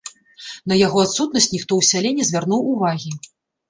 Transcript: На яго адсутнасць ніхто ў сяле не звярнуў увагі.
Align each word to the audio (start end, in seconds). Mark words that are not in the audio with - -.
На 0.73 0.77
яго 0.87 1.03
адсутнасць 1.05 1.51
ніхто 1.55 1.71
ў 1.77 1.81
сяле 1.93 2.17
не 2.19 2.29
звярнуў 2.33 2.69
увагі. 2.77 3.19